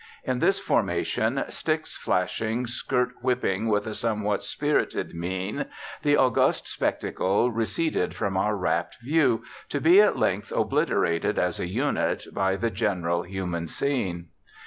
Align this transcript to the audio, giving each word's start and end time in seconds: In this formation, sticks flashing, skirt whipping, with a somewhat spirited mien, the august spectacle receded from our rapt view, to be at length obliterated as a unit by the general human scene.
In 0.23 0.39
this 0.39 0.57
formation, 0.59 1.43
sticks 1.49 1.95
flashing, 1.95 2.65
skirt 2.65 3.11
whipping, 3.21 3.67
with 3.67 3.85
a 3.85 3.93
somewhat 3.93 4.41
spirited 4.41 5.13
mien, 5.13 5.67
the 6.01 6.17
august 6.17 6.67
spectacle 6.67 7.51
receded 7.51 8.15
from 8.15 8.35
our 8.35 8.55
rapt 8.57 8.97
view, 9.03 9.43
to 9.69 9.79
be 9.79 10.01
at 10.01 10.17
length 10.17 10.51
obliterated 10.51 11.37
as 11.37 11.59
a 11.59 11.67
unit 11.67 12.25
by 12.33 12.55
the 12.55 12.71
general 12.71 13.21
human 13.21 13.67
scene. 13.67 14.29